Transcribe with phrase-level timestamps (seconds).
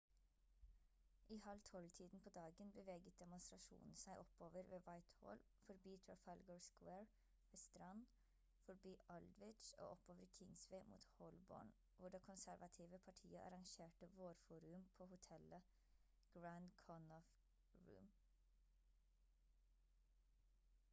[1.29, 7.03] i halv tolv-tiden på dagen beveget demonstrasjonen seg oppover ved whitehall forbi trafalgar square
[7.51, 8.01] ved strand
[8.63, 15.69] forbi aldwych og oppover kingsway mot holborn hvor det konservative partiet arrangerte vårforum på hotellet
[16.39, 17.37] grand connaught
[17.91, 18.25] rooms